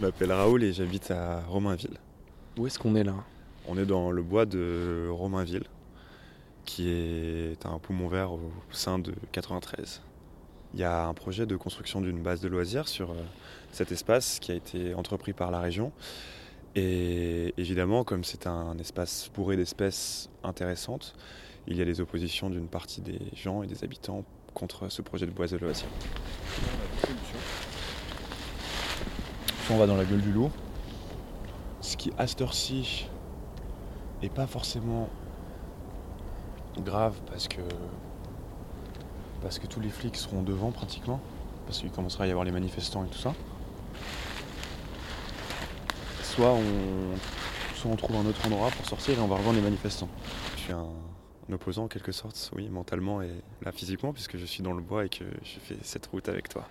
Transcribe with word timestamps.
Je 0.00 0.06
m'appelle 0.06 0.32
Raoul 0.32 0.64
et 0.64 0.72
j'habite 0.72 1.10
à 1.10 1.42
Romainville. 1.42 1.98
Où 2.56 2.66
est-ce 2.66 2.78
qu'on 2.78 2.94
est 2.94 3.04
là? 3.04 3.16
On 3.68 3.76
est 3.76 3.84
dans 3.84 4.10
le 4.10 4.22
bois 4.22 4.46
de 4.46 5.06
Romainville, 5.10 5.64
qui 6.64 6.88
est 6.88 7.66
un 7.66 7.78
poumon 7.78 8.08
vert 8.08 8.32
au 8.32 8.40
sein 8.70 8.98
de 8.98 9.12
93. 9.32 10.00
Il 10.72 10.80
y 10.80 10.84
a 10.84 11.06
un 11.06 11.12
projet 11.12 11.44
de 11.44 11.54
construction 11.54 12.00
d'une 12.00 12.22
base 12.22 12.40
de 12.40 12.48
loisirs 12.48 12.88
sur 12.88 13.10
euh, 13.10 13.14
cet 13.72 13.92
espace 13.92 14.38
qui 14.40 14.52
a 14.52 14.54
été 14.54 14.94
entrepris 14.94 15.34
par 15.34 15.50
la 15.50 15.60
région. 15.60 15.92
Et 16.76 17.52
évidemment, 17.58 18.02
comme 18.02 18.24
c'est 18.24 18.46
un 18.46 18.78
espace 18.78 19.30
bourré 19.34 19.58
d'espèces 19.58 20.30
intéressantes, 20.42 21.14
il 21.66 21.76
y 21.76 21.82
a 21.82 21.84
des 21.84 22.00
oppositions 22.00 22.48
d'une 22.48 22.68
partie 22.68 23.02
des 23.02 23.20
gens 23.34 23.62
et 23.62 23.66
des 23.66 23.84
habitants 23.84 24.24
contre 24.54 24.88
ce 24.88 25.02
projet 25.02 25.26
de 25.26 25.32
base 25.32 25.50
de 25.50 25.58
loisirs. 25.58 25.88
On 29.72 29.76
va 29.76 29.86
dans 29.86 29.96
la 29.96 30.04
gueule 30.04 30.20
du 30.20 30.32
loup. 30.32 30.50
Ce 31.80 31.96
qui, 31.96 32.12
à 32.18 32.26
cette 32.26 32.40
heure-ci, 32.40 33.06
est 34.20 34.28
pas 34.28 34.48
forcément 34.48 35.08
grave 36.78 37.14
parce 37.30 37.46
que 37.46 37.60
parce 39.42 39.58
que 39.58 39.66
tous 39.66 39.80
les 39.80 39.88
flics 39.88 40.16
seront 40.16 40.42
devant 40.42 40.72
pratiquement, 40.72 41.20
parce 41.66 41.78
qu'il 41.78 41.90
commencera 41.90 42.24
à 42.24 42.26
y 42.26 42.30
avoir 42.30 42.44
les 42.44 42.50
manifestants 42.50 43.04
et 43.04 43.08
tout 43.08 43.18
ça. 43.18 43.32
Soit 46.22 46.50
on, 46.52 47.16
soit 47.76 47.90
on 47.90 47.96
trouve 47.96 48.16
un 48.16 48.26
autre 48.26 48.44
endroit 48.46 48.70
pour 48.70 48.86
sortir 48.86 49.18
et 49.18 49.22
on 49.22 49.28
va 49.28 49.36
rejoindre 49.36 49.58
les 49.58 49.64
manifestants. 49.64 50.08
Je 50.56 50.60
suis 50.62 50.72
un, 50.72 50.88
un 51.48 51.52
opposant 51.52 51.84
en 51.84 51.88
quelque 51.88 52.12
sorte, 52.12 52.50
oui, 52.56 52.68
mentalement 52.68 53.22
et 53.22 53.30
là 53.62 53.72
physiquement, 53.72 54.12
puisque 54.12 54.36
je 54.36 54.44
suis 54.44 54.62
dans 54.62 54.72
le 54.72 54.82
bois 54.82 55.06
et 55.06 55.08
que 55.08 55.24
je 55.42 55.58
fais 55.60 55.76
cette 55.82 56.06
route 56.08 56.28
avec 56.28 56.48
toi. 56.48 56.66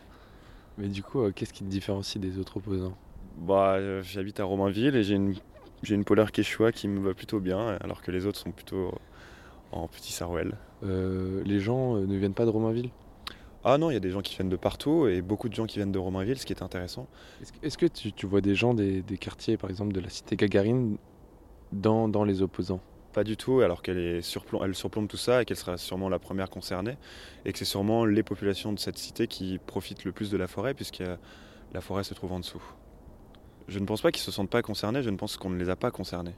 Mais 0.79 0.87
du 0.87 1.03
coup, 1.03 1.21
euh, 1.21 1.31
qu'est-ce 1.31 1.51
qui 1.51 1.63
te 1.65 1.69
différencie 1.69 2.21
des 2.21 2.39
autres 2.39 2.57
opposants? 2.57 2.95
Bah, 3.37 3.73
euh, 3.73 4.01
j'habite 4.01 4.39
à 4.39 4.45
Romainville 4.45 4.95
et 4.95 5.03
j'ai 5.03 5.15
une, 5.15 5.35
j'ai 5.83 5.95
une 5.95 6.05
polaire 6.05 6.31
quechua 6.31 6.71
qui 6.71 6.87
me 6.87 7.01
va 7.05 7.13
plutôt 7.13 7.39
bien, 7.41 7.77
alors 7.81 8.01
que 8.01 8.11
les 8.11 8.25
autres 8.25 8.39
sont 8.39 8.51
plutôt 8.51 8.93
en 9.71 9.87
petit 9.87 10.13
sarouel. 10.13 10.53
Euh, 10.83 11.43
Les 11.45 11.59
gens 11.59 11.97
euh, 11.97 12.05
ne 12.05 12.17
viennent 12.17 12.33
pas 12.33 12.45
de 12.45 12.49
Romainville? 12.49 12.89
Ah 13.65 13.77
non, 13.77 13.91
il 13.91 13.93
y 13.93 13.97
a 13.97 13.99
des 13.99 14.09
gens 14.09 14.21
qui 14.21 14.35
viennent 14.35 14.49
de 14.49 14.55
partout 14.55 15.07
et 15.07 15.21
beaucoup 15.21 15.49
de 15.49 15.53
gens 15.53 15.65
qui 15.65 15.79
viennent 15.79 15.91
de 15.91 15.99
Romainville, 15.99 16.37
ce 16.37 16.45
qui 16.45 16.53
est 16.53 16.63
intéressant. 16.63 17.07
Est-ce 17.41 17.51
que, 17.51 17.65
est-ce 17.65 17.77
que 17.77 17.85
tu, 17.85 18.13
tu 18.13 18.25
vois 18.25 18.39
des 18.39 18.55
gens 18.55 18.73
des, 18.73 19.01
des 19.01 19.17
quartiers, 19.17 19.57
par 19.57 19.69
exemple 19.69 19.91
de 19.91 19.99
la 19.99 20.09
cité 20.09 20.37
Gagarine, 20.37 20.97
dans, 21.73 22.07
dans 22.07 22.23
les 22.23 22.41
opposants? 22.41 22.79
Pas 23.13 23.23
du 23.23 23.37
tout, 23.37 23.61
alors 23.61 23.81
qu'elle 23.81 24.23
surplombe 24.23 25.07
tout 25.07 25.17
ça 25.17 25.41
et 25.41 25.45
qu'elle 25.45 25.57
sera 25.57 25.77
sûrement 25.77 26.09
la 26.09 26.19
première 26.19 26.49
concernée, 26.49 26.95
et 27.43 27.51
que 27.51 27.57
c'est 27.57 27.65
sûrement 27.65 28.05
les 28.05 28.21
populations 28.21 28.71
de 28.71 28.79
cette 28.79 28.97
cité 28.97 29.25
qui 29.27 29.57
profitent 29.57 30.03
le 30.03 30.11
plus 30.11 30.29
de 30.29 30.37
la 30.37 30.47
forêt, 30.47 30.73
puisque 30.75 31.03
la 31.73 31.81
forêt 31.81 32.03
se 32.03 32.13
trouve 32.13 32.33
en 32.33 32.39
dessous. 32.39 32.61
Je 33.67 33.79
ne 33.79 33.85
pense 33.85 34.01
pas 34.01 34.11
qu'ils 34.11 34.23
se 34.23 34.31
sentent 34.31 34.49
pas 34.49 34.61
concernés, 34.61 35.01
je 35.01 35.09
ne 35.09 35.17
pense 35.17 35.37
qu'on 35.37 35.49
ne 35.49 35.57
les 35.57 35.69
a 35.69 35.75
pas 35.75 35.91
concernés. 35.91 36.35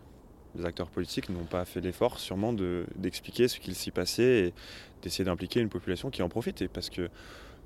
Les 0.55 0.66
acteurs 0.66 0.89
politiques 0.89 1.30
n'ont 1.30 1.45
pas 1.45 1.64
fait 1.64 1.80
l'effort 1.80 2.19
sûrement 2.19 2.52
de- 2.52 2.86
d'expliquer 2.95 3.47
ce 3.47 3.59
qu'il 3.59 3.75
s'y 3.75 3.92
passait 3.92 4.47
et 4.47 4.53
d'essayer 5.02 5.23
d'impliquer 5.23 5.61
une 5.61 5.70
population 5.70 6.09
qui 6.09 6.21
en 6.23 6.30
profite. 6.30 6.61
Et 6.61 6.67
parce 6.67 6.89
que 6.89 7.09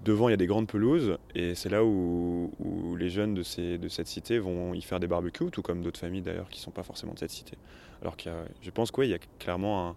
devant, 0.03 0.27
il 0.27 0.31
y 0.31 0.33
a 0.33 0.37
des 0.37 0.47
grandes 0.47 0.67
pelouses, 0.67 1.17
et 1.33 1.55
c'est 1.55 1.69
là 1.69 1.83
où, 1.83 2.51
les 2.97 3.09
jeunes 3.09 3.33
de, 3.33 3.43
cette 3.43 4.07
cité 4.07 4.39
vont 4.39 4.73
y 4.73 4.81
faire 4.81 4.99
des 4.99 5.07
barbecues, 5.07 5.51
tout 5.51 5.61
comme 5.61 5.81
d'autres 5.81 5.99
familles 5.99 6.21
d'ailleurs 6.21 6.49
qui 6.49 6.59
ne 6.59 6.63
sont 6.63 6.71
pas 6.71 6.83
forcément 6.83 7.13
de 7.13 7.19
cette 7.19 7.31
cité. 7.31 7.57
Alors 8.01 8.15
a, 8.25 8.45
je 8.61 8.69
pense 8.71 8.91
qu'il 8.91 9.05
y 9.05 9.13
a 9.13 9.19
clairement 9.39 9.95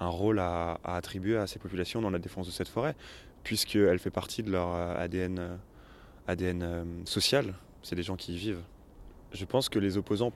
un, 0.00 0.08
rôle 0.08 0.38
à, 0.38 0.80
à 0.84 0.96
attribuer 0.96 1.36
à 1.36 1.46
ces 1.46 1.58
populations 1.58 2.00
dans 2.00 2.10
la 2.10 2.18
défense 2.18 2.46
de 2.46 2.52
cette 2.52 2.68
forêt, 2.68 2.94
puisqu'elle 3.42 3.98
fait 3.98 4.10
partie 4.10 4.42
de 4.42 4.50
leur 4.50 4.74
euh, 4.74 4.96
ADN, 4.96 5.38
euh, 5.38 5.56
ADN 6.26 6.62
euh, 6.62 6.84
social. 7.04 7.54
C'est 7.82 7.96
des 7.96 8.02
gens 8.02 8.16
qui 8.16 8.34
y 8.34 8.36
vivent. 8.36 8.62
Je 9.32 9.44
pense 9.44 9.68
que 9.68 9.78
les 9.78 9.96
opposants 9.96 10.32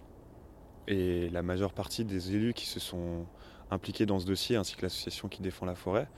et 0.87 1.29
la 1.31 1.43
majeure 1.43 1.73
partie 1.73 2.05
des 2.05 2.35
élus 2.35 2.55
qui 2.55 2.67
se 2.67 2.81
sont 2.81 3.27
impliqués 3.71 4.07
dans 4.07 4.19
ce 4.19 4.27
dossier, 4.27 4.57
ainsi 4.57 4.77
que 4.77 4.83
l'association 4.83 5.29
qui 5.29 5.43
défend 5.43 5.67
la 5.67 5.75
forêt, 5.75 6.09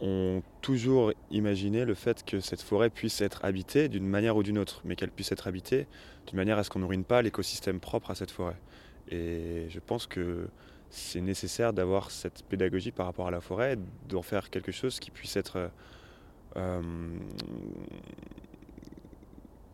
ont 0.00 0.42
toujours 0.60 1.12
imaginé 1.30 1.84
le 1.84 1.94
fait 1.94 2.24
que 2.24 2.40
cette 2.40 2.62
forêt 2.62 2.90
puisse 2.90 3.20
être 3.20 3.44
habitée 3.44 3.88
d'une 3.88 4.06
manière 4.06 4.36
ou 4.36 4.42
d'une 4.42 4.58
autre, 4.58 4.82
mais 4.84 4.96
qu'elle 4.96 5.10
puisse 5.10 5.32
être 5.32 5.46
habitée 5.46 5.86
d'une 6.26 6.36
manière 6.36 6.58
à 6.58 6.64
ce 6.64 6.70
qu'on 6.70 6.80
ne 6.80 6.84
ruine 6.84 7.04
pas 7.04 7.22
l'écosystème 7.22 7.80
propre 7.80 8.10
à 8.10 8.14
cette 8.14 8.30
forêt. 8.30 8.56
Et 9.08 9.66
je 9.68 9.78
pense 9.78 10.06
que 10.06 10.48
c'est 10.90 11.20
nécessaire 11.20 11.72
d'avoir 11.72 12.10
cette 12.10 12.44
pédagogie 12.44 12.90
par 12.90 13.06
rapport 13.06 13.26
à 13.26 13.30
la 13.30 13.40
forêt, 13.40 13.78
d'en 14.08 14.22
faire 14.22 14.50
quelque 14.50 14.72
chose 14.72 15.00
qui 15.00 15.10
puisse 15.10 15.36
être 15.36 15.70
euh, 16.56 16.82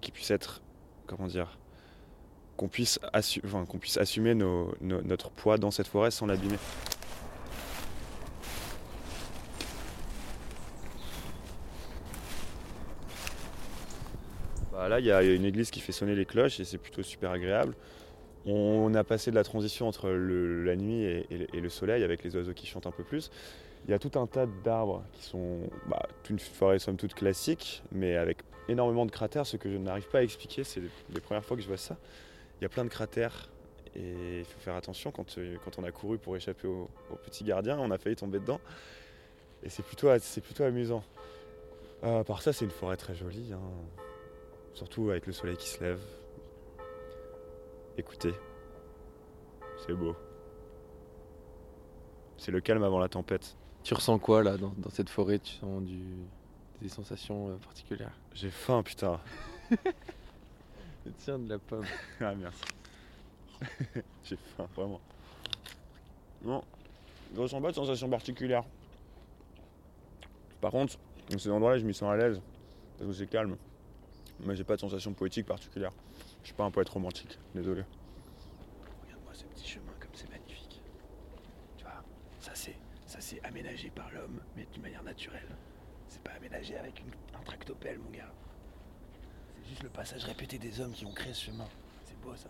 qui 0.00 0.10
puisse 0.10 0.30
être 0.30 0.62
comment 1.06 1.28
dire 1.28 1.58
qu'on 2.56 2.68
puisse, 2.68 2.98
puisse 3.80 3.96
assumer 3.96 4.34
notre 4.34 5.30
poids 5.30 5.58
dans 5.58 5.70
cette 5.70 5.86
forêt 5.86 6.10
sans 6.10 6.26
l'abîmer. 6.26 6.58
Là, 14.92 15.00
il 15.00 15.06
y 15.06 15.12
a 15.12 15.22
une 15.22 15.44
église 15.44 15.70
qui 15.70 15.80
fait 15.80 15.92
sonner 15.92 16.14
les 16.14 16.26
cloches 16.26 16.60
et 16.60 16.64
c'est 16.64 16.78
plutôt 16.78 17.02
super 17.02 17.30
agréable. 17.30 17.74
On 18.44 18.92
a 18.94 19.04
passé 19.04 19.30
de 19.30 19.36
la 19.36 19.44
transition 19.44 19.86
entre 19.88 20.10
la 20.10 20.76
nuit 20.76 21.04
et, 21.04 21.60
le- 21.60 21.68
soleil 21.68 22.02
avec 22.02 22.24
les 22.24 22.34
oiseaux 22.36 22.52
qui 22.52 22.66
chantent 22.66 22.86
un 22.86 22.92
peu 22.92 23.04
plus. 23.04 23.30
Il 23.86 23.90
y 23.90 23.94
a 23.94 23.98
tout 23.98 24.18
un 24.18 24.26
tas 24.26 24.46
d'arbres 24.64 25.02
qui 25.12 25.22
sont 25.24 25.60
bah, 25.88 26.06
une 26.28 26.38
forêt 26.38 26.78
somme 26.78 26.96
toute 26.96 27.14
classique, 27.14 27.82
mais 27.90 28.16
avec 28.16 28.38
énormément 28.68 29.06
de 29.06 29.10
cratères. 29.10 29.46
Ce 29.46 29.56
que 29.56 29.70
je 29.70 29.76
n'arrive 29.76 30.08
pas 30.08 30.18
à 30.18 30.22
expliquer, 30.22 30.64
c'est 30.64 30.80
les, 30.80 31.20
premières 31.20 31.44
fois 31.44 31.56
que 31.56 31.62
je 31.62 31.68
vois 31.68 31.76
ça. 31.76 31.96
Il 32.60 32.64
y 32.64 32.66
a 32.66 32.68
plein 32.68 32.84
de 32.84 32.90
cratères 32.90 33.48
et 33.94 34.40
il 34.40 34.44
faut 34.44 34.60
faire 34.60 34.74
attention 34.74 35.10
quand, 35.10 35.38
euh, 35.38 35.56
on 35.78 35.84
a 35.84 35.90
couru 35.90 36.18
pour 36.18 36.36
échapper 36.36 36.66
au, 36.66 36.88
au 37.10 37.16
petit 37.16 37.44
gardien, 37.44 37.78
on 37.78 37.90
a 37.90 37.98
failli 37.98 38.16
tomber 38.16 38.40
dedans. 38.40 38.60
Et 39.64 39.68
c'est 39.68 39.84
plutôt, 39.84 40.08
amusant. 40.64 41.04
Euh, 42.04 42.20
à 42.20 42.24
part 42.24 42.42
ça, 42.42 42.52
c'est 42.52 42.64
une 42.64 42.72
forêt 42.72 42.96
très 42.96 43.14
jolie, 43.14 43.52
hein. 43.52 43.60
Surtout 44.74 45.10
avec 45.10 45.26
le 45.26 45.32
soleil 45.32 45.56
qui 45.56 45.68
se 45.68 45.82
lève. 45.82 46.00
Écoutez, 47.96 48.34
c'est 49.86 49.94
beau. 49.94 50.16
C'est 52.38 52.50
le 52.50 52.60
calme 52.60 52.82
avant 52.82 52.98
la 52.98 53.08
tempête. 53.08 53.56
Tu 53.84 53.94
ressens 53.94 54.18
quoi 54.18 54.42
là 54.42 54.56
dans, 54.56 54.72
dans 54.78 54.90
cette 54.90 55.08
forêt? 55.08 55.38
Tu 55.38 55.52
sens 55.54 55.82
du, 55.82 56.00
des 56.80 56.88
sensations 56.88 57.48
euh, 57.50 57.56
particulières? 57.56 58.12
J'ai 58.34 58.50
faim, 58.50 58.82
putain. 58.82 59.20
Tiens, 61.18 61.38
de 61.38 61.48
la 61.48 61.58
pomme. 61.58 61.84
Ah 62.20 62.34
merci. 62.34 62.62
J'ai 64.24 64.36
faim, 64.56 64.66
vraiment. 64.74 65.00
Non, 66.44 66.64
je 67.34 67.40
ressens 67.40 67.60
pas 67.60 67.70
de 67.70 67.74
sensation 67.76 68.08
particulière. 68.08 68.64
Par 70.60 70.70
contre, 70.70 70.96
dans 71.30 71.38
ces 71.38 71.50
endroits-là, 71.50 71.78
je 71.78 71.84
m'y 71.84 71.94
sens 71.94 72.10
à 72.10 72.16
l'aise. 72.16 72.40
Parce 72.98 73.10
que 73.10 73.16
c'est 73.16 73.26
calme. 73.26 73.56
Mais 74.44 74.56
j'ai 74.56 74.64
pas 74.64 74.74
de 74.76 74.80
sensation 74.80 75.12
poétique 75.12 75.46
particulière. 75.46 75.92
Je 76.42 76.48
suis 76.48 76.54
pas 76.54 76.64
un 76.64 76.70
poète 76.70 76.88
romantique, 76.88 77.38
désolé. 77.54 77.84
Regarde-moi 79.04 79.32
ce 79.34 79.44
petit 79.44 79.66
chemin 79.68 79.92
comme 80.00 80.10
c'est 80.14 80.28
magnifique. 80.30 80.82
Tu 81.76 81.84
vois, 81.84 82.02
ça 82.40 82.50
c'est 82.54 82.76
ça 83.06 83.20
c'est 83.20 83.44
aménagé 83.44 83.90
par 83.90 84.10
l'homme, 84.10 84.40
mais 84.56 84.66
d'une 84.72 84.82
manière 84.82 85.02
naturelle. 85.02 85.48
C'est 86.08 86.22
pas 86.22 86.32
aménagé 86.32 86.76
avec 86.76 87.02
un 87.38 87.42
tractopelle, 87.42 87.98
mon 87.98 88.10
gars. 88.10 88.32
C'est 89.62 89.68
juste 89.68 89.82
le 89.82 89.90
passage 89.90 90.24
répété 90.24 90.58
des 90.58 90.80
hommes 90.80 90.92
qui 90.92 91.06
ont 91.06 91.12
créé 91.12 91.32
ce 91.32 91.46
chemin. 91.46 91.66
C'est 92.04 92.18
beau 92.20 92.34
ça. 92.34 92.48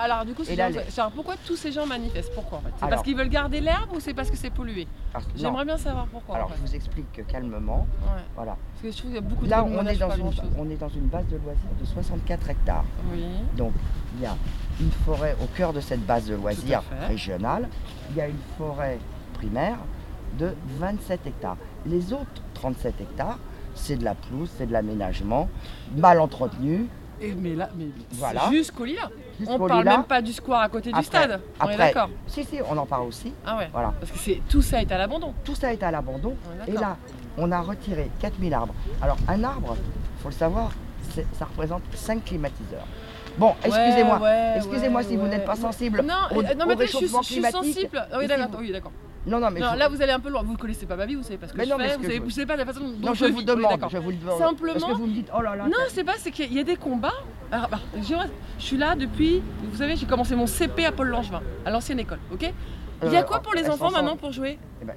Alors 0.00 0.24
du 0.24 0.34
coup, 0.34 0.44
c'est 0.44 0.56
là, 0.56 0.70
genre- 0.70 1.10
pourquoi 1.10 1.34
tous 1.46 1.56
ces 1.56 1.72
gens 1.72 1.86
manifestent? 1.86 2.34
Pourquoi 2.34 2.58
en 2.58 2.60
fait? 2.62 2.72
C'est 2.80 2.88
parce 2.88 3.02
qu'ils 3.02 3.16
veulent 3.16 3.28
garder 3.28 3.60
l'herbe 3.60 3.92
ou 3.94 4.00
c'est 4.00 4.14
parce 4.14 4.30
que 4.30 4.36
c'est 4.36 4.50
pollué? 4.50 4.86
Non. 5.14 5.20
J'aimerais 5.36 5.64
bien 5.64 5.76
savoir 5.76 6.06
pourquoi. 6.06 6.36
Alors 6.36 6.50
en 6.50 6.54
je 6.54 6.60
vous 6.60 6.74
explique 6.74 7.26
calmement. 7.26 7.86
Ouais. 8.02 8.22
Voilà. 8.36 8.56
Parce 8.72 8.82
que 8.82 8.90
je 8.92 8.96
trouve 8.96 9.10
qu'il 9.10 9.14
y 9.14 9.18
a 9.18 9.28
beaucoup 9.28 9.46
Là, 9.46 9.62
de 9.62 9.70
on 9.70 9.86
est, 9.86 9.96
dans 9.96 10.10
une, 10.10 10.30
on 10.58 10.70
est 10.70 10.76
dans 10.76 10.88
une 10.88 11.06
base 11.06 11.26
de 11.28 11.36
loisirs 11.36 11.70
de 11.80 11.84
64 11.84 12.50
hectares. 12.50 12.84
Oui. 13.12 13.24
Donc, 13.56 13.72
il 14.16 14.22
y 14.22 14.26
a 14.26 14.36
une 14.80 14.90
forêt 14.90 15.36
au 15.42 15.46
cœur 15.56 15.72
de 15.72 15.80
cette 15.80 16.04
base 16.06 16.26
de 16.26 16.34
loisirs 16.34 16.82
régionale. 17.06 17.68
Il 18.10 18.16
y 18.16 18.20
a 18.20 18.28
une 18.28 18.38
forêt 18.58 18.98
primaire 19.34 19.76
de 20.38 20.54
27 20.78 21.26
hectares. 21.26 21.56
Les 21.86 22.12
autres 22.12 22.42
37 22.54 23.00
hectares, 23.00 23.38
c'est 23.74 23.96
de 23.96 24.04
la 24.04 24.14
pelouse, 24.14 24.50
c'est 24.56 24.66
de 24.66 24.72
l'aménagement, 24.72 25.48
mal 25.96 26.20
entretenu. 26.20 26.86
Et 27.20 27.34
mais 27.34 27.54
là, 27.54 27.68
mais 27.76 27.86
Voilà. 28.12 28.48
jusqu'au 28.50 28.84
lilas. 28.84 29.08
On 29.08 29.44
Jusqu'au 29.44 29.66
parle 29.66 29.84
même 29.84 30.04
pas 30.04 30.20
du 30.22 30.32
square 30.32 30.60
à 30.62 30.68
côté 30.68 30.92
du 30.92 31.02
stade. 31.02 31.40
On 31.60 31.64
est 31.68 31.72
après- 31.74 31.76
d'accord. 31.76 32.10
Si, 32.26 32.44
si, 32.44 32.58
on 32.68 32.76
en 32.76 32.86
parle 32.86 33.06
aussi. 33.06 33.32
Ah 33.46 33.56
ouais. 33.58 33.68
Voilà. 33.72 33.92
Parce 33.98 34.12
que 34.12 34.18
c'est 34.18 34.40
tout 34.48 34.60
ça 34.62 34.80
est 34.82 34.90
à 34.92 34.98
l'abandon. 34.98 35.34
Tout 35.44 35.54
ça 35.54 35.72
est 35.72 35.82
à 35.82 35.90
l'abandon. 35.90 36.36
On 36.46 36.66
est 36.66 36.74
Et 36.74 36.78
là, 36.78 36.96
on 37.38 37.50
a 37.52 37.60
retiré 37.60 38.10
4000 38.20 38.52
arbres. 38.54 38.74
Alors, 39.02 39.16
un 39.28 39.42
arbre, 39.44 39.76
il 40.18 40.22
faut 40.22 40.28
le 40.28 40.34
savoir, 40.34 40.70
ça 41.32 41.44
représente 41.46 41.82
5 41.94 42.24
climatiseurs. 42.24 42.86
Bon, 43.38 43.54
excusez-moi. 43.64 44.16
Ouais, 44.16 44.22
ouais, 44.22 44.52
Excusez-moi 44.56 45.00
ouais, 45.02 45.06
si 45.06 45.16
vous 45.16 45.26
n'êtes 45.26 45.44
pas 45.44 45.56
sensible 45.56 46.02
Non, 46.02 46.14
au, 46.36 46.40
euh, 46.40 46.54
non 46.54 46.64
au 46.64 46.68
mais 46.68 46.74
attends, 46.74 46.80
je 46.82 46.86
suis, 46.86 46.96
réchauffement 46.98 47.22
je 47.22 47.32
suis 47.32 47.42
sensible. 47.42 48.06
Oui, 48.18 48.24
Et 48.24 48.26
d'accord. 48.28 48.46
si 48.46 48.52
vous- 48.56 48.58
Oui, 48.60 48.72
d'accord. 48.72 48.92
Non, 49.26 49.38
non, 49.38 49.50
mais 49.50 49.60
Non, 49.60 49.74
là 49.74 49.88
vous 49.88 50.00
allez 50.00 50.12
un 50.12 50.20
peu 50.20 50.30
loin. 50.30 50.42
Vous 50.42 50.52
ne 50.52 50.56
connaissez 50.56 50.86
pas 50.86 50.96
ma 50.96 51.04
vie, 51.06 51.14
vous 51.14 51.22
savez 51.22 51.36
pas 51.36 51.46
ce 51.46 51.52
que 51.52 51.58
Mais 51.58 51.64
je 51.64 51.70
non, 51.70 51.76
mais 51.78 51.84
fais. 51.84 51.90
ce 51.90 51.96
Vous 51.96 52.00
que 52.02 52.06
savez, 52.06 52.16
je- 52.18 52.22
vous 52.22 52.30
savez 52.30 52.46
pas 52.46 52.56
la 52.56 52.64
façon 52.64 52.80
dont 52.80 52.86
non, 53.08 53.14
je 53.14 53.24
vis. 53.26 53.32
vous 53.32 53.38
Oui, 53.38 53.44
demande, 53.44 53.70
d'accord. 53.72 53.90
je 53.90 53.98
vous 53.98 54.10
le 54.10 54.16
demande. 54.16 54.38
Simplement- 54.38 54.72
Parce 54.80 54.84
que 54.92 54.96
vous 54.98 55.06
me 55.06 55.12
dites, 55.12 55.28
oh 55.36 55.42
là 55.42 55.56
là. 55.56 55.64
Non, 55.64 55.76
c'est 55.88 56.04
pas, 56.04 56.14
c'est 56.16 56.30
qu'il 56.30 56.52
y 56.52 56.58
a 56.58 56.64
des 56.64 56.76
combats. 56.76 57.12
Alors, 57.52 57.68
bah, 57.68 57.80
je, 58.02 58.14
suis 58.58 58.76
là 58.78 58.94
depuis, 58.94 59.42
vous 59.64 59.76
savez, 59.76 59.96
j'ai 59.96 60.06
commencé 60.06 60.34
mon 60.36 60.46
CP 60.46 60.86
à 60.86 60.92
Paul 60.92 61.08
Langevin, 61.08 61.42
à 61.66 61.70
l'ancienne 61.70 61.98
école, 62.00 62.18
ok? 62.32 62.50
Il 63.02 63.12
y 63.12 63.16
a 63.16 63.20
Euh, 63.20 63.22
quoi 63.24 63.40
pour 63.40 63.54
les 63.54 63.68
enfants 63.68 63.90
maintenant 63.90 64.16
pour 64.16 64.32
jouer? 64.32 64.58
Eh 64.80 64.84
ben, 64.84 64.94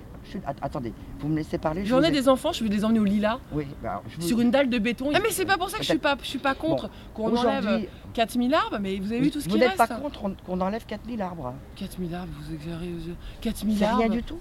attendez, 0.61 0.93
vous 1.19 1.27
me 1.27 1.35
laissez 1.37 1.57
parler. 1.57 1.83
je 1.83 1.89
J'en 1.89 1.99
vous 1.99 2.05
ai 2.05 2.11
des 2.11 2.29
enfants, 2.29 2.51
je 2.51 2.63
vais 2.63 2.69
les 2.69 2.85
emmener 2.85 2.99
au 2.99 3.03
lilas, 3.05 3.39
Oui, 3.51 3.67
je 4.09 4.15
vous- 4.15 4.21
sur 4.27 4.39
une 4.41 4.51
dalle 4.51 4.69
de 4.69 4.77
béton. 4.77 5.11
Ah 5.13 5.19
mais 5.21 5.31
c'est 5.31 5.45
pas 5.45 5.57
pour 5.57 5.69
ça 5.69 5.77
que 5.77 5.83
je 5.83 5.89
suis 5.89 5.97
pas, 5.99 6.15
je 6.21 6.27
suis 6.27 6.39
pas 6.39 6.55
contre 6.55 6.89
qu'on 7.13 7.35
enlève 7.35 7.65
Aujourd'hui, 7.65 7.87
4000 8.13 8.53
arbres, 8.53 8.77
mais 8.79 8.97
vous 8.97 9.11
avez 9.11 9.21
vu 9.21 9.31
tout 9.31 9.41
ce 9.41 9.45
vous 9.49 9.55
qui 9.55 9.59
n'êtes 9.59 9.77
reste 9.77 9.87
pas 9.89 9.99
contre 9.99 10.21
qu'on- 10.43 10.61
enlève 10.61 10.85
4000 10.85 11.21
arbres. 11.21 11.53
4000 11.75 12.13
arbres, 12.15 12.31
vous 12.39 12.53
exagérez. 12.53 12.91
vous- 12.91 13.15
4000 13.41 13.77
C'est 13.77 13.85
arbres. 13.85 13.99
rien 13.99 14.09
du 14.09 14.23
tout. 14.23 14.39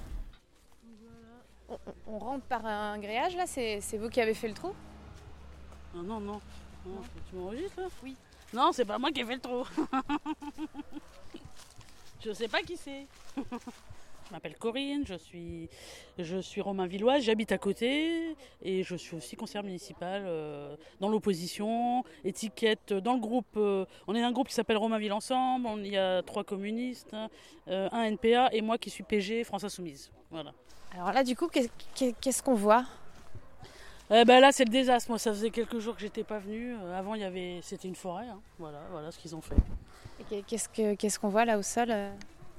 On, 1.68 1.78
on 2.06 2.18
rentre 2.18 2.44
par 2.44 2.64
un 2.66 2.98
grillage 2.98 3.34
là, 3.36 3.44
c'est 3.46 3.80
c'est 3.80 3.96
vous 3.96 4.10
qui 4.10 4.20
avez 4.20 4.34
fait 4.34 4.48
le 4.48 4.54
trou? 4.54 4.72
Non, 5.94 6.02
non, 6.02 6.20
non. 6.20 6.40
non 6.86 7.00
tu 7.30 7.36
m'enregistres 7.36 7.80
là? 7.80 7.86
Oui. 8.02 8.14
Non, 8.54 8.70
c'est 8.72 8.84
pas 8.84 8.98
moi 8.98 9.10
qui 9.10 9.20
ai 9.20 9.24
fait 9.24 9.34
le 9.36 9.40
trou. 9.40 9.64
je 12.24 12.32
sais 12.32 12.48
pas 12.48 12.60
qui 12.60 12.76
c'est. 12.76 13.06
je 14.32 14.36
m'appelle 14.36 14.56
Corinne, 14.56 15.04
je 15.06 15.14
suis, 15.14 15.68
je 16.18 16.38
suis 16.38 16.62
Romain 16.62 16.86
Villoise, 16.86 17.22
j'habite 17.22 17.52
à 17.52 17.58
côté 17.58 18.34
et 18.62 18.82
je 18.82 18.96
suis 18.96 19.14
aussi 19.14 19.36
conseillère 19.36 19.62
municipale 19.62 20.22
euh, 20.24 20.74
dans 21.00 21.10
l'opposition, 21.10 22.02
étiquette 22.24 22.94
dans 22.94 23.12
le 23.12 23.20
groupe. 23.20 23.44
euh, 23.58 23.84
on 24.06 24.14
est 24.14 24.22
un 24.22 24.32
groupe 24.32 24.48
qui 24.48 24.54
s'appelle 24.54 24.78
Romain 24.78 24.98
Ville 24.98 25.12
Ensemble, 25.12 25.66
on, 25.66 25.76
il 25.76 25.88
y 25.88 25.98
a 25.98 26.22
trois 26.22 26.44
communistes, 26.44 27.14
euh, 27.68 27.90
un 27.92 28.04
NPA 28.04 28.48
et 28.54 28.62
moi 28.62 28.78
qui 28.78 28.88
suis 28.88 29.04
PG 29.04 29.44
France 29.44 29.64
Insoumise. 29.64 30.10
Voilà. 30.30 30.54
Alors 30.94 31.12
là, 31.12 31.24
du 31.24 31.36
coup, 31.36 31.48
qu'est- 31.48 31.70
qu'est- 31.94 32.14
qu'est-ce 32.18 32.42
qu'on 32.42 32.54
voit? 32.54 32.86
Eh 34.10 34.24
ben 34.24 34.40
là, 34.40 34.50
c'est 34.50 34.64
le 34.64 34.70
désastre. 34.70 35.10
Moi, 35.10 35.18
ça 35.18 35.30
faisait 35.30 35.50
quelques 35.50 35.78
jours 35.78 35.94
que 35.94 36.00
j'étais 36.00 36.24
pas 36.24 36.38
venue. 36.38 36.74
Euh, 36.74 36.98
Avant, 36.98 37.14
il 37.14 37.20
y 37.20 37.24
avait, 37.24 37.60
c'était 37.62 37.88
une 37.88 37.94
forêt. 37.96 38.28
hein. 38.28 38.40
Voilà, 38.58 38.80
voilà 38.90 39.10
ce 39.10 39.18
qu'ils 39.18 39.36
ont 39.36 39.40
fait. 39.42 39.56
Et 40.32 40.42
Qu'est-ce 40.42 40.70
que- 40.70 40.94
qu'est-ce 40.94 41.18
qu'on 41.18 41.28
voit 41.28 41.44
là 41.44 41.58
au 41.58 41.62
sol 41.62 41.90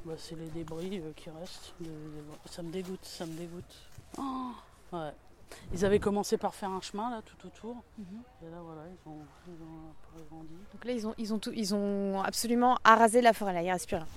Bah, 0.05 0.13
c'est 0.17 0.35
les 0.35 0.47
débris 0.47 0.99
euh, 0.99 1.11
qui 1.15 1.29
restent. 1.29 1.73
de- 1.79 1.85
de- 1.85 2.49
Ça 2.49 2.61
me 2.61 2.71
dégoûte, 2.71 3.03
ça 3.03 3.25
me 3.25 3.33
dégoûte. 3.33 3.63
Oh, 4.17 4.51
ouais. 4.91 5.11
Ils 5.73 5.85
avaient 5.85 5.99
commencé 5.99 6.37
par 6.37 6.53
faire 6.55 6.69
un 6.71 6.81
chemin 6.81 7.09
là 7.11 7.21
tout 7.23 7.47
autour. 7.47 7.75
Et 7.99 8.49
là, 8.49 8.57
voilà, 8.63 8.81
ils 8.89 9.09
ont, 9.09 9.19
ils 9.47 9.61
ont 9.63 10.19
agrandi. 10.25 10.53
Donc 10.73 10.83
là, 10.85 10.91
ils 10.91 11.07
ont, 11.07 11.13
ils 11.17 11.33
ont, 11.33 11.39
tout, 11.39 11.51
ils 11.55 11.73
ont 11.75 12.21
absolument 12.23 12.77
arasé 12.83 13.21
la 13.21 13.33
forêt 13.33 13.53
là, 13.53 13.61
il 13.61 13.71
reste 13.71 13.87
plus 13.87 13.97
rien. 13.97 14.07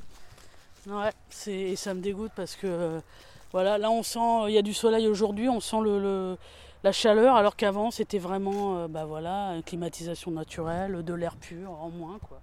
Ouais, 0.88 1.12
et 1.48 1.76
ça 1.76 1.94
me 1.94 2.00
dégoûte 2.00 2.30
parce 2.36 2.54
que 2.56 2.66
euh, 2.66 3.00
voilà, 3.52 3.76
là 3.76 3.90
on 3.90 4.02
sent, 4.04 4.48
il 4.48 4.52
y 4.54 4.58
a 4.58 4.62
du 4.62 4.72
soleil 4.72 5.08
aujourd'hui, 5.08 5.48
on 5.48 5.58
sent 5.60 5.80
le, 5.82 6.00
le- 6.00 6.38
la 6.84 6.92
chaleur, 6.92 7.34
alors 7.34 7.56
qu'avant 7.56 7.90
c'était 7.90 8.18
vraiment, 8.20 8.78
euh, 8.78 8.88
bah 8.88 9.04
voilà, 9.04 9.56
une 9.56 9.64
climatisation 9.64 10.30
naturelle, 10.30 11.02
de 11.04 11.12
l'air 11.14 11.34
pur 11.36 11.72
en 11.72 11.90
moins 11.90 12.18
quoi. 12.28 12.40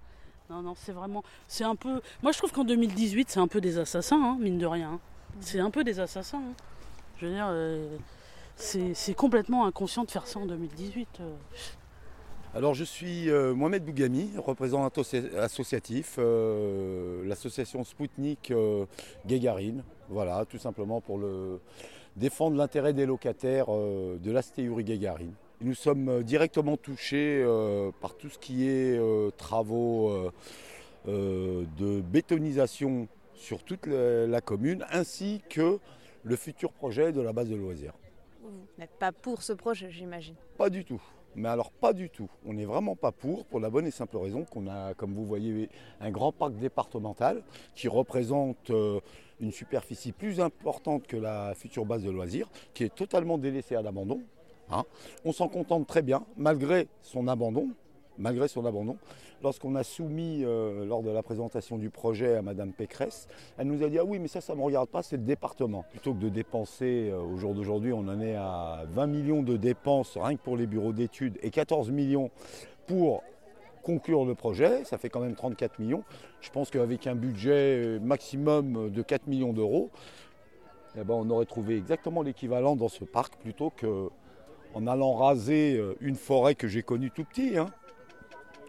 Non, 0.50 0.60
non, 0.62 0.74
c'est 0.76 0.92
vraiment, 0.92 1.22
c'est 1.48 1.64
un 1.64 1.74
peu. 1.76 2.00
Moi 2.22 2.32
je 2.32 2.38
trouve 2.38 2.52
qu'en 2.52 2.64
2018 2.64 3.30
c'est 3.30 3.40
un 3.40 3.48
peu 3.48 3.60
des 3.60 3.78
assassins, 3.78 4.20
hein, 4.22 4.36
mine 4.38 4.58
de 4.58 4.66
rien. 4.66 4.90
hein. 4.94 5.00
C'est 5.40 5.58
un 5.60 5.70
peu 5.70 5.84
des 5.84 6.00
assassins. 6.00 6.38
hein. 6.38 6.52
Je 7.18 7.26
veux 7.26 7.32
dire, 7.32 7.46
euh, 7.48 7.96
c'est, 8.56 9.14
complètement 9.14 9.64
inconscient 9.66 10.04
de 10.04 10.10
faire 10.10 10.26
ça 10.26 10.38
en 10.40 10.46
2018. 10.46 11.08
euh. 11.20 11.34
Alors 12.54 12.74
je 12.74 12.84
suis 12.84 13.30
euh, 13.30 13.54
Mohamed 13.54 13.84
Bougami, 13.84 14.30
représentant 14.36 14.86
associ- 15.02 15.34
associatif, 15.36 16.18
l'association 17.24 17.82
Spoutnik 17.82 18.52
Guégarine, 19.26 19.82
voilà, 20.08 20.44
tout 20.44 20.58
simplement 20.58 21.00
pour 21.00 21.18
défendre 22.16 22.56
l'intérêt 22.56 22.92
des 22.92 23.06
locataires 23.06 23.66
de 23.68 24.30
la 24.30 24.42
cité 24.42 24.62
Yuri 24.62 24.84
Guégarine. 24.84 25.32
Nous 25.64 25.72
sommes 25.72 26.10
euh, 26.10 26.22
directement 26.22 26.76
touchés 26.76 27.42
euh, 27.42 27.90
par 28.02 28.18
tout 28.18 28.28
ce 28.28 28.38
qui 28.38 28.68
est 28.68 28.98
euh, 28.98 29.30
travaux 29.30 30.10
euh, 31.08 31.64
de 31.78 32.02
bétonisation 32.02 33.08
sur 33.32 33.62
toute 33.64 33.86
la, 33.86 34.26
la 34.26 34.40
commune, 34.42 34.84
ainsi 34.90 35.40
que 35.48 35.78
le 36.22 36.36
futur 36.36 36.70
projet 36.70 37.12
de 37.12 37.22
la 37.22 37.32
base 37.32 37.48
de 37.48 37.56
loisirs. 37.56 37.94
Vous 38.42 38.50
n'êtes 38.76 38.98
pas 38.98 39.10
pour 39.10 39.42
ce 39.42 39.54
projet, 39.54 39.90
j'imagine. 39.90 40.34
Pas 40.58 40.68
du 40.68 40.84
tout. 40.84 41.00
Mais 41.34 41.48
alors 41.48 41.70
pas 41.70 41.94
du 41.94 42.10
tout. 42.10 42.28
On 42.44 42.52
n'est 42.52 42.66
vraiment 42.66 42.94
pas 42.94 43.10
pour, 43.10 43.46
pour 43.46 43.58
la 43.58 43.70
bonne 43.70 43.86
et 43.86 43.90
simple 43.90 44.18
raison 44.18 44.44
qu'on 44.44 44.68
a, 44.68 44.92
comme 44.92 45.14
vous 45.14 45.24
voyez, 45.24 45.70
un 45.98 46.10
grand 46.10 46.30
parc 46.30 46.56
départemental 46.56 47.42
qui 47.74 47.88
représente 47.88 48.70
une 49.40 49.50
superficie 49.50 50.12
plus 50.12 50.40
importante 50.40 51.06
que 51.06 51.16
la 51.16 51.54
future 51.54 51.86
base 51.86 52.02
de 52.02 52.10
loisirs, 52.10 52.50
qui 52.74 52.84
est 52.84 52.94
totalement 52.94 53.38
délaissée 53.38 53.76
à 53.76 53.82
l'abandon. 53.82 54.20
Hein. 54.70 54.84
On 55.24 55.32
s'en 55.32 55.48
contente 55.48 55.86
très 55.86 56.02
bien, 56.02 56.24
malgré 56.36 56.88
son 57.02 57.28
abandon. 57.28 57.68
Malgré 58.16 58.46
son 58.46 58.64
abandon, 58.64 58.96
lorsqu'on 59.42 59.74
a 59.74 59.82
soumis 59.82 60.44
euh, 60.44 60.84
lors 60.84 61.02
de 61.02 61.10
la 61.10 61.24
présentation 61.24 61.78
du 61.78 61.90
projet 61.90 62.36
à 62.36 62.42
Madame 62.42 62.72
Pécresse, 62.72 63.26
elle 63.58 63.66
nous 63.66 63.82
a 63.82 63.88
dit 63.88 63.98
ah 63.98 64.04
oui 64.04 64.20
mais 64.20 64.28
ça 64.28 64.40
ça 64.40 64.54
ne 64.54 64.58
me 64.60 64.64
regarde 64.64 64.88
pas, 64.88 65.02
c'est 65.02 65.16
le 65.16 65.24
département. 65.24 65.84
Plutôt 65.90 66.14
que 66.14 66.20
de 66.20 66.28
dépenser 66.28 67.10
euh, 67.10 67.20
au 67.20 67.36
jour 67.36 67.54
d'aujourd'hui, 67.54 67.92
on 67.92 68.06
en 68.06 68.20
est 68.20 68.36
à 68.36 68.84
20 68.88 69.06
millions 69.08 69.42
de 69.42 69.56
dépenses 69.56 70.16
rien 70.16 70.36
que 70.36 70.42
pour 70.42 70.56
les 70.56 70.66
bureaux 70.66 70.92
d'études 70.92 71.38
et 71.42 71.50
14 71.50 71.90
millions 71.90 72.30
pour 72.86 73.24
conclure 73.82 74.24
le 74.24 74.34
projet, 74.34 74.84
ça 74.84 74.96
fait 74.96 75.10
quand 75.10 75.20
même 75.20 75.34
34 75.34 75.78
millions. 75.78 76.04
Je 76.40 76.50
pense 76.50 76.70
qu'avec 76.70 77.06
un 77.06 77.14
budget 77.16 77.98
maximum 78.00 78.90
de 78.90 79.02
4 79.02 79.26
millions 79.26 79.52
d'euros, 79.52 79.90
eh 80.96 81.04
ben, 81.04 81.14
on 81.14 81.28
aurait 81.30 81.44
trouvé 81.44 81.76
exactement 81.76 82.22
l'équivalent 82.22 82.76
dans 82.76 82.88
ce 82.88 83.04
parc 83.04 83.36
plutôt 83.36 83.70
que 83.70 84.08
en 84.74 84.86
allant 84.86 85.14
raser 85.14 85.76
euh, 85.76 85.96
une 86.00 86.16
forêt 86.16 86.54
que 86.54 86.68
j'ai 86.68 86.82
connue 86.82 87.10
tout 87.10 87.24
petit. 87.24 87.56
hein. 87.56 87.66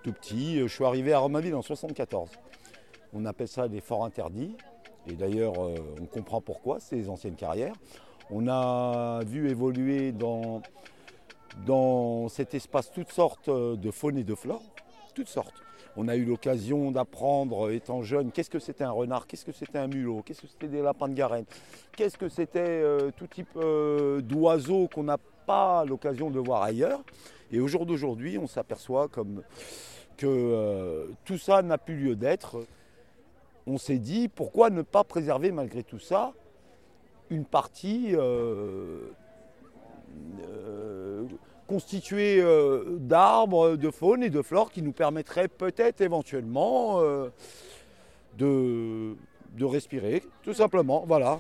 Tout 0.03 0.13
petit, 0.13 0.59
je 0.59 0.67
suis 0.67 0.85
arrivé 0.85 1.13
à 1.13 1.19
Romainville 1.19 1.55
en 1.55 1.62
74. 1.62 2.29
On 3.13 3.25
appelle 3.25 3.47
ça 3.47 3.67
des 3.67 3.81
forts 3.81 4.05
interdits. 4.05 4.55
Et 5.07 5.13
d'ailleurs, 5.13 5.53
euh, 5.63 5.75
on 6.01 6.05
comprend 6.05 6.41
pourquoi, 6.41 6.77
les 6.91 7.09
anciennes 7.09 7.35
carrières. 7.35 7.75
On 8.31 8.47
a 8.47 9.24
vu 9.24 9.50
évoluer 9.50 10.12
dans, 10.12 10.62
cet 12.29 12.55
espace 12.55 12.91
toutes 12.91 13.12
sortes 13.12 13.50
euh, 13.50 13.75
de 13.75 13.91
faune 13.91 14.17
et 14.17 14.24
de 14.24 14.33
flore, 14.33 14.63
toutes 15.13 15.27
sortes. 15.27 15.62
On 15.95 16.07
a 16.07 16.15
eu 16.15 16.25
l'occasion 16.25 16.91
d'apprendre, 16.91 17.71
étant 17.71 18.01
jeune, 18.01 18.31
qu'est-ce 18.31 18.50
que 18.50 18.59
c'était 18.59 18.83
un 18.83 18.91
renard, 18.91 19.27
qu'est-ce 19.27 19.45
que 19.45 19.51
c'était 19.51 19.77
un 19.77 19.88
mulot, 19.88 20.24
qu'est-ce 20.25 20.41
que 20.41 20.47
c'était 20.47 20.67
des 20.67 20.81
lapins 20.81 21.07
de 21.07 21.13
Garenne, 21.13 21.45
qu'est-ce 21.95 22.17
que 22.17 22.27
c'était 22.27 22.59
euh, 22.59 23.12
tout 23.15 23.27
type 23.27 23.55
euh, 23.55 24.21
d'oiseaux 24.21 24.89
qu'on 24.93 25.03
n'a 25.03 25.17
pas 25.45 25.85
l'occasion 25.85 26.29
de 26.29 26.39
voir 26.39 26.63
ailleurs. 26.63 27.01
Et 27.51 27.59
au 27.59 27.67
jour 27.67 27.85
d'aujourd'hui, 27.85 28.37
on 28.37 28.47
s'aperçoit 28.47 29.07
comme 29.07 29.43
que 30.17 30.25
euh, 30.27 31.07
tout 31.25 31.37
ça 31.37 31.61
n'a 31.61 31.77
plus 31.77 31.95
lieu 31.95 32.15
d'être. 32.15 32.65
On 33.67 33.77
s'est 33.77 33.97
dit, 33.99 34.27
pourquoi 34.27 34.69
ne 34.69 34.81
pas 34.81 35.03
préserver 35.03 35.51
malgré 35.51 35.83
tout 35.83 35.99
ça 35.99 36.33
une 37.29 37.45
partie 37.45 38.09
euh, 38.13 39.09
euh, 40.47 41.25
constituée 41.67 42.39
euh, 42.41 42.97
d'arbres, 42.99 43.75
de 43.75 43.89
faune 43.89 44.23
et 44.23 44.29
de 44.29 44.41
flore 44.41 44.71
qui 44.71 44.81
nous 44.81 44.91
permettrait 44.91 45.47
peut-être 45.47 46.01
éventuellement 46.01 46.99
euh, 46.99 47.29
de, 48.37 49.15
de 49.57 49.65
respirer, 49.65 50.23
tout 50.43 50.53
simplement. 50.53 51.03
Voilà. 51.07 51.39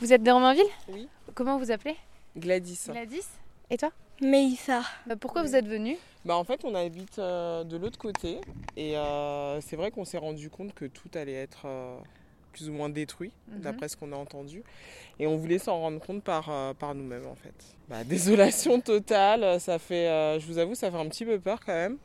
Vous 0.00 0.12
êtes 0.12 0.22
de 0.22 0.30
Romainville 0.30 0.64
Oui. 0.88 1.08
Comment 1.34 1.58
vous 1.58 1.70
appelez? 1.70 1.96
Gladys. 2.36 2.86
Gladys 2.88 3.26
Et 3.70 3.76
toi? 3.76 3.90
Meïssa. 4.20 4.82
Euh, 5.10 5.16
Pourquoi 5.16 5.42
vous 5.42 5.56
êtes 5.56 5.66
venu 5.66 5.96
Bah 6.24 6.36
en 6.36 6.44
fait 6.44 6.60
on 6.64 6.74
habite 6.74 7.18
euh, 7.18 7.64
de 7.64 7.76
l'autre 7.76 7.98
côté 7.98 8.38
et 8.76 8.96
euh, 8.96 9.60
c'est 9.60 9.76
vrai 9.76 9.90
qu'on 9.90 10.04
s'est 10.04 10.18
rendu 10.18 10.48
compte 10.48 10.74
que 10.74 10.84
tout 10.84 11.10
allait 11.14 11.34
être 11.34 11.62
euh, 11.66 11.98
plus 12.52 12.68
ou 12.68 12.72
moins 12.72 12.88
détruit 12.88 13.32
Mhm. 13.48 13.60
d'après 13.62 13.88
ce 13.88 13.96
qu'on 13.96 14.12
a 14.12 14.16
entendu 14.16 14.62
et 15.18 15.26
on 15.26 15.36
voulait 15.36 15.58
s'en 15.58 15.78
rendre 15.80 16.00
compte 16.00 16.22
par, 16.22 16.48
euh, 16.50 16.72
par 16.74 16.94
nous-mêmes 16.94 17.26
en 17.26 17.34
fait. 17.34 17.54
Bah, 17.88 18.04
désolation 18.04 18.80
totale, 18.80 19.60
ça 19.60 19.78
fait, 19.78 20.08
euh, 20.08 20.38
je 20.38 20.46
vous 20.46 20.58
avoue 20.58 20.74
ça 20.74 20.90
fait 20.90 20.96
un 20.98 21.08
petit 21.08 21.24
peu 21.24 21.38
peur 21.40 21.58
quand 21.64 21.72
même 21.74 21.98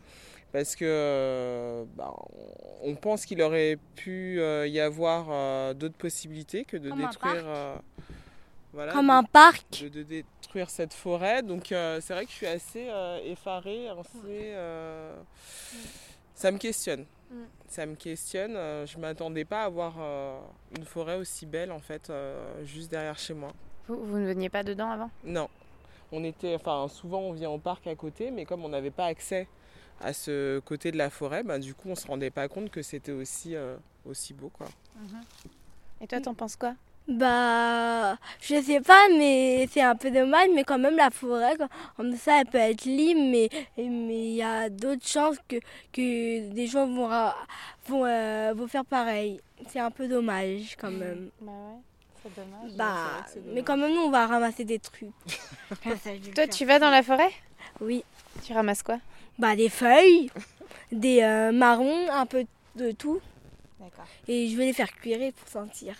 parce 0.51 0.75
que 0.75 1.85
bah, 1.95 2.13
on- 2.81 2.95
pense 2.95 3.25
qu'il 3.25 3.41
aurait 3.41 3.77
pu 3.95 4.39
euh, 4.39 4.65
y 4.67 4.79
avoir 4.79 5.27
euh, 5.29 5.73
d'autres 5.73 5.97
possibilités 5.97 6.63
que 6.65 6.77
de 6.77 6.89
Comme 6.89 7.01
un 7.01 7.07
détruire... 7.07 7.33
parc. 7.43 7.45
euh, 7.45 7.75
voilà, 8.77 8.93
Comme 8.93 9.07
de- 9.07 9.11
un 9.11 9.23
parc. 9.23 9.65
de, 9.81 9.89
de 9.89 10.03
détruire 10.03 10.69
cette 10.69 10.93
forêt. 10.93 11.41
Donc 11.41 11.71
euh, 11.71 11.99
c'est 12.01 12.13
vrai 12.13 12.25
que 12.25 12.31
je 12.31 12.35
suis 12.35 12.45
assez 12.47 12.87
euh, 12.89 13.19
effarée, 13.25 13.89
assez, 13.89 14.53
euh, 14.53 15.15
ça 16.35 16.51
me 16.51 16.57
questionne. 16.57 17.05
Mm. 17.31 17.35
Ça 17.67 17.85
me 17.85 17.95
questionne. 17.95 18.53
je 18.53 18.97
m'attendais 18.97 19.43
pas 19.45 19.63
à 19.63 19.69
voir 19.69 19.95
euh, 19.99 20.39
une 20.77 20.85
forêt 20.85 21.15
aussi 21.17 21.45
belle 21.45 21.71
en 21.71 21.79
fait 21.79 22.09
euh, 22.09 22.63
juste 22.63 22.89
derrière 22.91 23.17
chez 23.19 23.33
moi. 23.33 23.51
vous, 23.87 23.97
vous 24.05 24.17
ne 24.17 24.27
veniez 24.27 24.49
pas 24.49 24.63
dedans 24.63 24.89
avant? 24.91 25.09
Non. 25.23 25.49
On 26.13 26.23
était, 26.23 26.55
enfin 26.55 26.87
souvent 26.87 27.19
on 27.19 27.33
vient 27.33 27.49
au 27.49 27.57
parc 27.57 27.85
à 27.87 27.95
côté, 27.95 28.31
mais 28.31 28.45
comme 28.45 28.63
on 28.63 28.69
n'avait 28.69 28.91
pas 28.91 29.05
accès 29.07 29.47
à 29.99 30.13
ce 30.13 30.59
côté 30.59 30.91
de 30.91 30.97
la 30.97 31.09
forêt, 31.09 31.43
ben, 31.43 31.59
du 31.59 31.73
coup 31.73 31.89
on 31.89 31.95
se 31.95 32.07
rendait 32.07 32.29
pas 32.29 32.47
compte 32.47 32.69
que 32.69 32.81
c'était 32.81 33.11
aussi, 33.11 33.55
euh, 33.55 33.75
aussi 34.05 34.33
beau 34.33 34.49
quoi. 34.49 34.67
Et 35.99 36.07
toi, 36.07 36.21
t'en 36.21 36.33
penses 36.35 36.55
quoi? 36.55 36.75
Bah, 37.07 38.17
je 38.41 38.61
sais 38.61 38.81
pas, 38.81 39.07
mais 39.17 39.67
c'est 39.71 39.81
un 39.81 39.95
peu 39.95 40.11
dommage, 40.11 40.49
mais 40.53 40.63
quand 40.65 40.77
même 40.77 40.97
la 40.97 41.09
forêt, 41.09 41.55
comme- 41.95 42.15
ça, 42.17 42.41
elle 42.41 42.47
peut 42.47 42.57
être 42.57 42.83
libre, 42.83 43.21
mais 43.31 43.49
mais 43.77 44.25
il 44.29 44.35
y 44.35 44.43
a 44.43 44.69
d'autres 44.69 45.07
chances 45.07 45.37
que, 45.47 45.55
que 45.93 46.49
des 46.51 46.67
gens 46.67 46.85
vont, 46.85 47.09
euh, 48.05 48.53
vont 48.53 48.67
faire 48.67 48.83
pareil. 48.85 49.39
C'est 49.69 49.79
un 49.79 49.89
peu 49.91 50.07
dommage 50.07 50.75
quand 50.79 50.91
même. 50.91 51.29
Bah 51.41 51.51
ouais, 51.51 51.79
c'est 52.23 52.35
dommage. 52.35 52.71
Bah, 52.75 53.25
mais 53.53 53.63
quand 53.63 53.77
même, 53.77 53.93
nous, 53.93 54.01
on 54.01 54.09
va 54.09 54.27
ramasser 54.27 54.65
des 54.65 54.79
trucs. 54.79 55.09
Toi, 56.35 56.47
tu 56.47 56.65
vas 56.65 56.79
dans 56.79 56.89
la 56.89 57.03
forêt? 57.03 57.31
Oui. 57.79 58.03
Tu 58.43 58.53
ramasses 58.53 58.83
quoi? 58.83 58.99
Bah, 59.39 59.55
des 59.55 59.69
feuilles, 59.69 60.29
des 60.91 61.21
euh, 61.21 61.51
marrons, 61.53 62.09
un 62.11 62.25
peu 62.25 62.45
de 62.75 62.91
tout. 62.91 63.19
D'accord. 63.79 64.05
Et 64.27 64.49
je 64.49 64.57
vais 64.57 64.65
les 64.65 64.73
faire 64.73 64.91
cuire 64.91 65.31
pour 65.33 65.47
sentir. 65.47 65.95